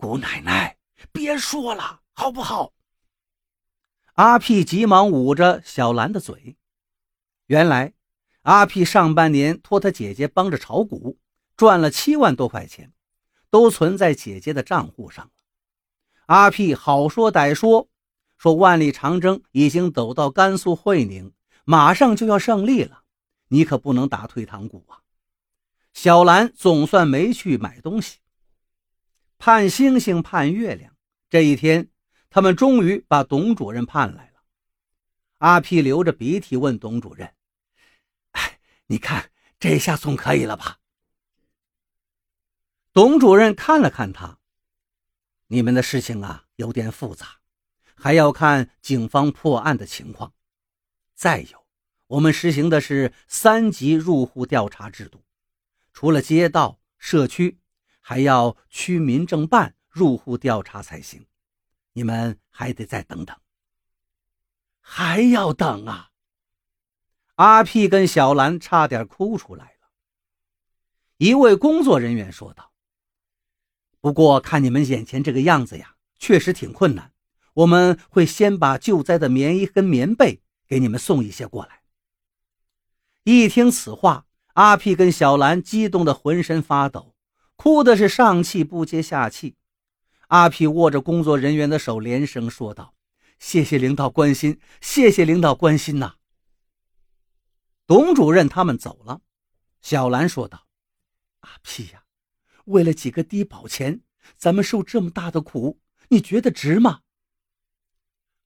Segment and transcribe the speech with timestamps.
[0.00, 0.78] 姑奶奶，
[1.12, 2.72] 别说了，好不好？
[4.14, 6.56] 阿屁急忙捂着小兰的嘴。
[7.48, 7.92] 原来，
[8.42, 11.18] 阿屁上半年托他姐姐帮着炒股，
[11.54, 12.94] 赚了七万多块钱，
[13.50, 15.30] 都存在姐姐的账户上了。
[16.24, 17.90] 阿屁好说歹说，
[18.38, 23.02] 说万里长征已经走到甘肃会宁，马上就要胜利了，
[23.48, 25.04] 你可不能打退堂鼓啊！
[25.92, 28.20] 小兰总算没去买东西。
[29.40, 30.94] 盼星星盼月亮，
[31.30, 31.88] 这一天，
[32.28, 34.42] 他们终于把董主任盼来了。
[35.38, 37.32] 阿屁流着鼻涕问董主任
[38.32, 40.80] ：“哎，你看这下总可以了吧？”
[42.92, 44.38] 董主任看了看他。
[45.46, 47.38] 你们的事情啊有点复杂，
[47.94, 50.34] 还要看警方破案的情况。
[51.14, 51.66] 再有，
[52.08, 55.24] 我们实行的是三级入户调查制度，
[55.94, 57.58] 除了街道、社区，
[58.00, 61.26] 还要区民政办入户调查才行。
[61.92, 63.36] 你们还得再等等。
[64.80, 66.10] 还要等啊！
[67.36, 69.90] 阿屁跟小兰差点哭出来了。
[71.16, 72.72] 一位工作人员说道。
[74.00, 77.12] 不过看你们眼前这个样子呀，确实挺困难。
[77.54, 81.82] 我们会先把救灾的棉衣跟棉被给你们送一些过来。
[83.24, 87.09] 一听此话，阿屁跟小兰激动的浑身发抖，
[87.60, 89.54] 哭的是上气不接下气。
[90.28, 92.94] 阿屁握着工作人员的手，连声说道
[93.38, 96.14] ：“谢谢领导关心，谢谢领导关心呐。”
[97.86, 99.20] 董主任他们走了，
[99.82, 100.66] 小兰说道
[101.40, 102.04] ：“阿屁呀。”
[102.64, 104.00] 为了几个低保钱，
[104.38, 107.02] 咱们受这么大的苦，你觉得值吗？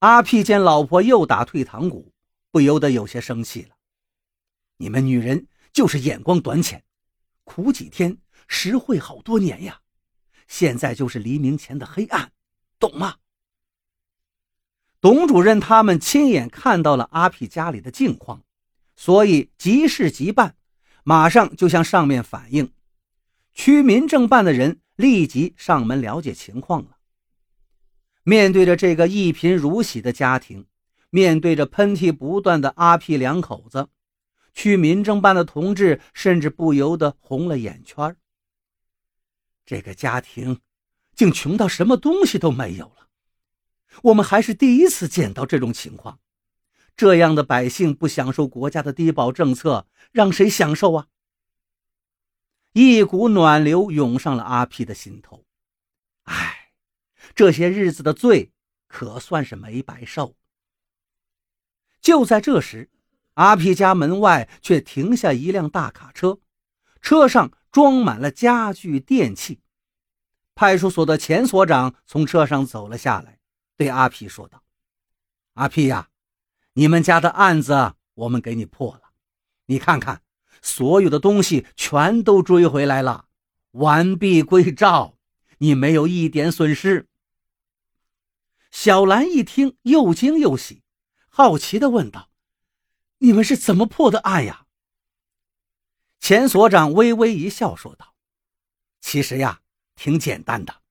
[0.00, 2.12] 阿屁见老婆又打退堂鼓，
[2.50, 3.76] 不由得有些生气了。
[4.76, 6.84] 你们女人就是眼光短浅，
[7.44, 9.80] 苦几天，实惠好多年呀。
[10.46, 12.32] 现在就是黎明前的黑暗，
[12.78, 13.16] 懂吗？
[15.00, 18.42] 董主任他们亲眼看到了阿屁家里的境况，
[18.96, 20.56] 所以急事急办，
[21.04, 22.72] 马上就向上面反映。
[23.52, 26.96] 区民政办的人立即上门了解情况了。
[28.22, 30.66] 面对着这个一贫如洗的家庭，
[31.10, 33.88] 面对着喷嚏不断的阿屁两口子，
[34.54, 38.16] 区民政办的同志甚至不由得红了眼圈。
[39.68, 40.62] 这个家庭
[41.14, 43.10] 竟穷到什么东西都没有了，
[44.04, 46.20] 我们还是第一次见到这种情况。
[46.96, 51.08] 这样的百姓不享受国家的低保政策，让谁享受啊？
[52.72, 55.44] 一股暖流涌上了阿皮的心头，
[56.22, 56.70] 唉，
[57.34, 58.52] 这些日子的罪
[58.86, 60.34] 可算是没白受。
[62.00, 62.88] 就在这时，
[63.34, 66.38] 阿皮家门外却停下一辆大卡车，
[67.02, 69.60] 车上装满了家具电器。
[70.54, 73.38] 派出所的钱所长从车上走了下来，
[73.76, 74.62] 对阿皮说道
[75.54, 76.10] ：“阿皮呀，
[76.72, 79.10] 你们家的案子我们给你破了，
[79.66, 80.22] 你看看。”
[80.60, 83.28] 所有的东西全都追回来了，
[83.70, 85.16] 完璧归赵，
[85.58, 87.06] 你没有一点损失。
[88.72, 90.82] 小兰一听，又惊又喜，
[91.28, 92.30] 好奇的问道
[93.18, 94.66] ：“你们是怎么破的案呀？”
[96.28, 98.14] 钱所长微微一笑，说道
[99.00, 99.62] ：“其实呀，
[99.94, 100.82] 挺简单的。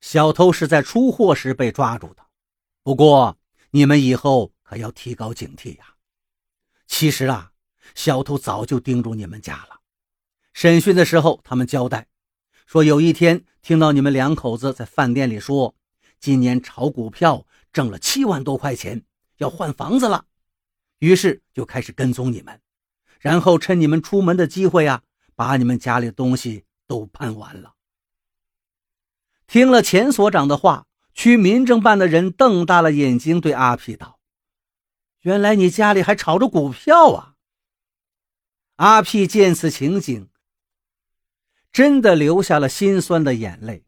[0.00, 2.26] 小偷是在出货时被抓住的，
[2.82, 3.38] 不过
[3.70, 5.94] 你们以后可要提高警惕呀。
[6.88, 7.52] 其实啊。”
[7.94, 9.82] 小偷早就盯住你们家了。
[10.52, 12.08] 审讯的时候，他们交代
[12.66, 15.76] 说，有一天听到你们两口子在饭店里说，
[16.18, 19.04] 今年炒股票挣了七万多块钱，
[19.36, 20.26] 要换房子了，
[20.98, 22.60] 于是就开始跟踪你们，
[23.18, 25.02] 然后趁你们出门的机会啊，
[25.34, 27.74] 把你们家里东西都搬完了。
[29.46, 34.20] 听了钱所长的话，区民政办的人瞪大了眼睛，对阿皮道
[35.22, 37.34] ：“原来你家里还炒着股票啊！”
[38.76, 40.28] 阿屁见此情景，
[41.72, 43.84] 真的流下了心酸的眼泪，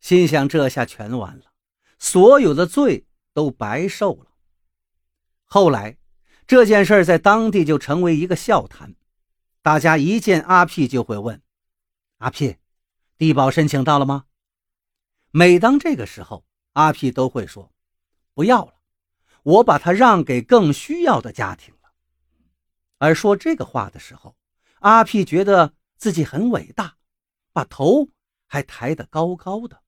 [0.00, 1.52] 心想：这下全完了，
[1.98, 4.26] 所有的罪都白受了。
[5.44, 5.98] 后来，
[6.52, 8.94] 这件事在当地就成为一个笑谈，
[9.62, 11.40] 大家一见阿屁就会问
[12.20, 12.58] ：“阿屁，
[13.16, 14.26] 低保申请到了吗？”
[15.32, 16.44] 每当这个时候，
[16.74, 17.72] 阿屁都会说
[18.36, 18.74] ：“不要了，
[19.44, 21.92] 我把它让给更需要的家庭了。”
[23.00, 24.36] 而说这个话的时候，
[24.80, 26.98] 阿屁觉得自己很伟大，
[27.54, 28.10] 把头
[28.46, 29.81] 还抬得高高的。